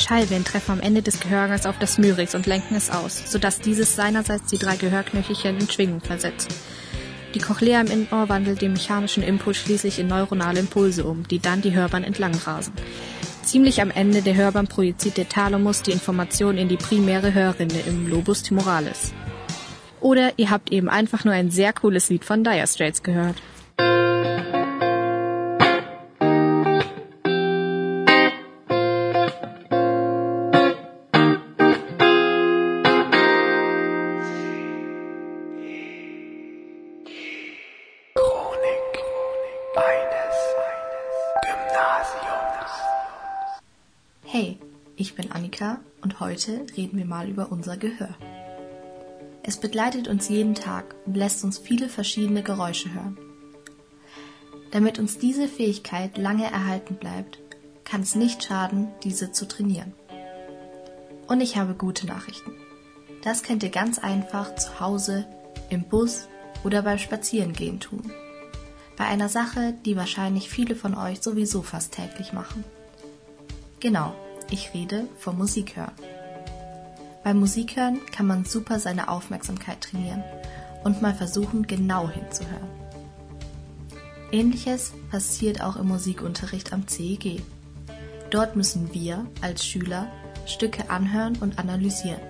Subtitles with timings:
[0.00, 3.94] Schallwellen treffen am Ende des Gehörgangs auf das Myrix und lenken es aus, sodass dieses
[3.94, 6.48] seinerseits die drei Gehörknöchelchen in Schwingung versetzt.
[7.34, 11.62] Die Cochlea im Innenohr wandelt den mechanischen Impuls schließlich in neuronale Impulse um, die dann
[11.62, 12.72] die Hörbahn entlang rasen.
[13.42, 18.08] Ziemlich am Ende der Hörbahn projiziert der Thalamus die Information in die primäre Hörrinde im
[18.08, 19.12] Lobus timoralis.
[20.00, 23.36] Oder ihr habt eben einfach nur ein sehr cooles Lied von Dire Straits gehört.
[44.24, 44.58] Hey,
[44.96, 48.16] ich bin Annika und heute reden wir mal über unser Gehör.
[49.44, 53.16] Es begleitet uns jeden Tag und lässt uns viele verschiedene Geräusche hören.
[54.72, 57.38] Damit uns diese Fähigkeit lange erhalten bleibt,
[57.84, 59.94] kann es nicht schaden, diese zu trainieren.
[61.28, 62.56] Und ich habe gute Nachrichten.
[63.22, 65.26] Das könnt ihr ganz einfach zu Hause,
[65.68, 66.26] im Bus
[66.64, 68.12] oder beim Spazierengehen tun.
[69.00, 72.64] Bei einer Sache, die wahrscheinlich viele von euch sowieso fast täglich machen.
[73.80, 74.14] Genau,
[74.50, 75.94] ich rede vom Musikhören.
[77.24, 80.22] Beim Musikhören kann man super seine Aufmerksamkeit trainieren
[80.84, 82.68] und mal versuchen, genau hinzuhören.
[84.32, 87.40] Ähnliches passiert auch im Musikunterricht am CEG.
[88.28, 90.12] Dort müssen wir als Schüler
[90.44, 92.20] Stücke anhören und analysieren.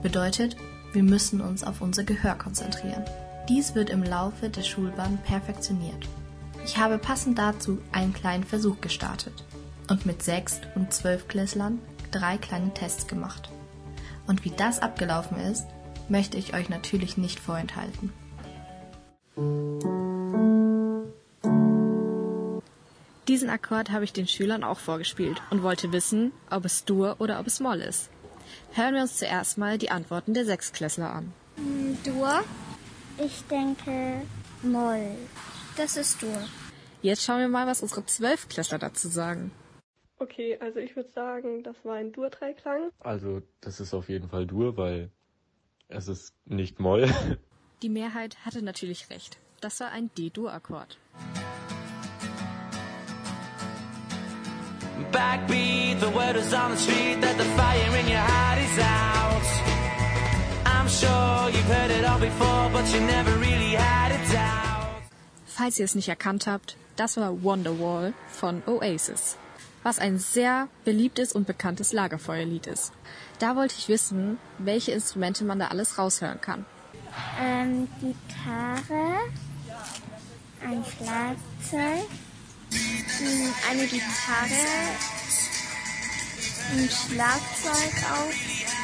[0.00, 0.56] Bedeutet,
[0.94, 3.04] wir müssen uns auf unser Gehör konzentrieren.
[3.48, 6.08] Dies wird im Laufe der Schulbahn perfektioniert.
[6.64, 9.44] Ich habe passend dazu einen kleinen Versuch gestartet
[9.88, 11.78] und mit Sechst- und Zwölfklässlern
[12.10, 13.48] drei kleine Tests gemacht.
[14.26, 15.66] Und wie das abgelaufen ist,
[16.08, 18.12] möchte ich euch natürlich nicht vorenthalten.
[23.28, 27.38] Diesen Akkord habe ich den Schülern auch vorgespielt und wollte wissen, ob es Dur oder
[27.38, 28.08] ob es Moll ist.
[28.72, 31.32] Hören wir uns zuerst mal die Antworten der Sechsklässler an.
[32.04, 32.42] Dur?
[33.18, 34.22] Ich denke
[34.62, 35.14] Moll.
[35.76, 36.38] Das ist Dur.
[37.02, 39.52] Jetzt schauen wir mal, was unsere Zwölfklässler dazu sagen.
[40.18, 42.90] Okay, also ich würde sagen, das war ein Dur-Dreiklang.
[43.00, 45.10] Also, das ist auf jeden Fall Dur, weil
[45.88, 47.08] es ist nicht Moll.
[47.82, 49.38] Die Mehrheit hatte natürlich recht.
[49.60, 50.98] Das war ein D-Dur-Akkord.
[55.12, 59.75] Backbeat, the word is on the street that the fire in your heart is out.
[65.46, 69.36] Falls ihr es nicht erkannt habt, das war Wonderwall von Oasis,
[69.82, 72.92] was ein sehr beliebtes und bekanntes Lagerfeuerlied ist.
[73.40, 76.64] Da wollte ich wissen, welche Instrumente man da alles raushören kann.
[77.42, 79.18] Ähm, Gitarre,
[80.62, 82.08] ein Schlagzeug,
[82.70, 84.66] mm, eine Gitarre,
[86.72, 88.75] ein Schlagzeug auch.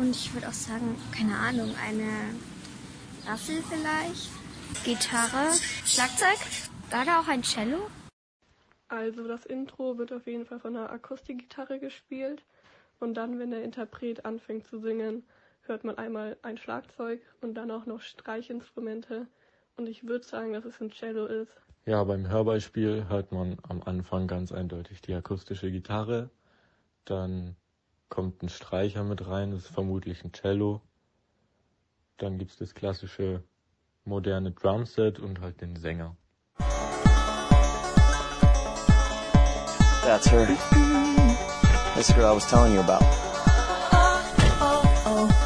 [0.00, 2.08] Und ich würde auch sagen, keine Ahnung, eine
[3.26, 4.30] Rassel vielleicht.
[4.82, 5.52] Gitarre,
[5.84, 6.38] Schlagzeug,
[6.88, 7.76] war da auch ein Cello?
[8.88, 12.42] Also das Intro wird auf jeden Fall von einer Akustikgitarre gespielt.
[12.98, 15.22] Und dann, wenn der Interpret anfängt zu singen,
[15.62, 19.26] hört man einmal ein Schlagzeug und dann auch noch Streichinstrumente.
[19.76, 21.52] Und ich würde sagen, dass es ein Cello ist.
[21.84, 26.30] Ja, beim Hörbeispiel hört man am Anfang ganz eindeutig die akustische Gitarre.
[27.04, 27.56] Dann
[28.10, 30.82] kommt ein Streicher mit rein, das ist vermutlich ein Cello.
[32.18, 33.42] Dann gibt's das klassische
[34.04, 36.16] moderne Drumset und halt den Sänger.
[40.04, 40.46] That's her.
[41.94, 43.04] That's the girl I was telling you about.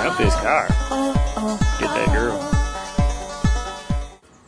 [0.00, 0.66] Up this car.
[1.78, 2.38] Get that girl.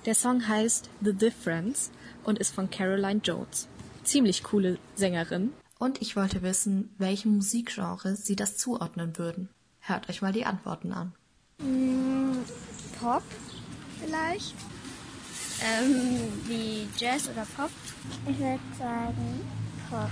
[0.04, 1.91] Der Song heißt The Difference
[2.25, 3.69] und ist von Caroline Jones.
[4.03, 5.53] Ziemlich coole Sängerin.
[5.80, 9.48] Und ich wollte wissen, welchem Musikgenre sie das zuordnen würden.
[9.80, 11.15] Hört euch mal die Antworten an.
[11.59, 12.36] Mm,
[13.00, 13.22] Pop
[13.98, 14.54] vielleicht?
[15.65, 17.71] Ähm, wie Jazz oder Pop?
[18.28, 19.41] Ich würde sagen
[19.88, 20.10] Pop.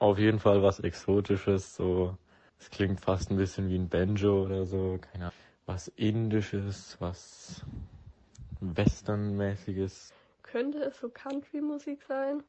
[0.00, 2.14] Auf jeden Fall was Exotisches, so.
[2.58, 5.38] Es klingt fast ein bisschen wie ein Banjo oder so, keine Ahnung.
[5.64, 7.62] Was Indisches, was
[8.60, 10.12] Westernmäßiges.
[10.42, 12.42] Könnte es so Country-Musik sein,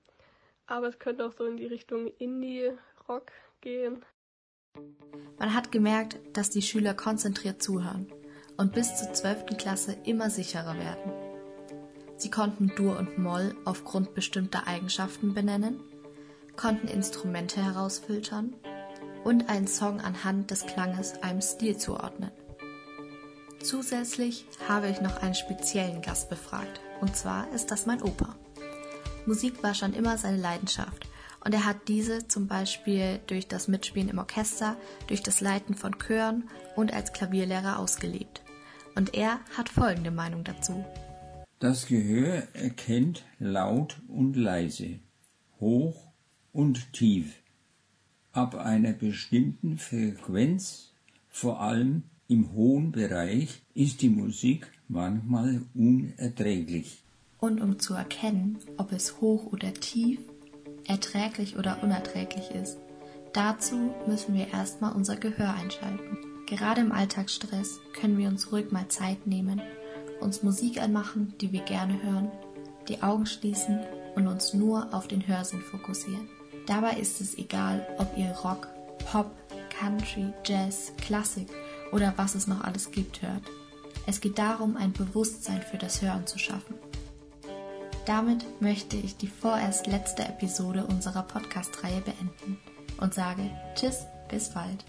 [0.71, 4.03] aber es könnte auch so in die Richtung Indie-Rock gehen.
[5.38, 8.12] Man hat gemerkt, dass die Schüler konzentriert zuhören
[8.57, 9.57] und bis zur 12.
[9.57, 11.12] Klasse immer sicherer werden.
[12.15, 15.81] Sie konnten Dur und Moll aufgrund bestimmter Eigenschaften benennen,
[16.56, 18.56] konnten Instrumente herausfiltern
[19.24, 22.31] und einen Song anhand des Klanges einem Stil zuordnen.
[23.63, 28.35] Zusätzlich habe ich noch einen speziellen Gast befragt, und zwar ist das mein Opa.
[29.25, 31.07] Musik war schon immer seine Leidenschaft
[31.44, 34.77] Und er hat diese zum Beispiel durch das Mitspielen im Orchester,
[35.07, 38.44] durch das Leiten von Chören und als Klavierlehrer ausgelebt.
[38.95, 40.85] Und er hat folgende Meinung dazu.
[41.59, 45.00] Das Gehör erkennt laut und leise,
[45.59, 46.07] hoch
[46.51, 47.33] und tief.
[48.33, 50.94] Ab einer bestimmten Frequenz,
[51.29, 57.03] vor allem im hohen Bereich, ist die Musik manchmal unerträglich.
[57.41, 60.19] Und um zu erkennen, ob es hoch oder tief,
[60.88, 62.77] erträglich oder unerträglich ist,
[63.33, 66.17] dazu müssen wir erstmal unser Gehör einschalten.
[66.45, 69.59] Gerade im Alltagsstress können wir uns ruhig mal Zeit nehmen,
[70.19, 72.31] uns Musik anmachen, die wir gerne hören,
[72.88, 73.79] die Augen schließen
[74.15, 76.29] und uns nur auf den Hörsinn fokussieren.
[76.67, 78.67] Dabei ist es egal, ob ihr Rock,
[79.11, 79.31] Pop,
[79.69, 81.47] Country, Jazz, Klassik
[81.91, 83.43] oder was es noch alles gibt hört.
[84.05, 86.75] Es geht darum, ein Bewusstsein für das Hören zu schaffen.
[88.06, 92.59] Damit möchte ich die vorerst letzte Episode unserer Podcast-Reihe beenden
[93.00, 93.44] und sage
[93.75, 94.83] Tschüss, bis bald.